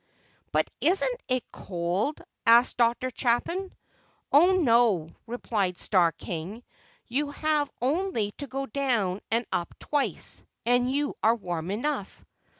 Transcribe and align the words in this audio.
"But 0.51 0.67
isn't 0.81 1.21
it 1.27 1.43
cold?" 1.51 2.19
asked 2.47 2.77
Dr. 2.77 3.11
Chapin. 3.13 3.71
"Oh, 4.31 4.53
no," 4.53 5.11
replied 5.27 5.77
Starr 5.77 6.11
King; 6.13 6.63
"you 7.05 7.29
have 7.29 7.69
only 7.83 8.31
to 8.39 8.47
go 8.47 8.65
down 8.65 9.21
and 9.29 9.45
up 9.51 9.75
twice, 9.77 10.41
and 10.65 10.91
you 10.91 11.15
are 11.21 11.35
warm 11.35 11.69
enough." 11.69 12.25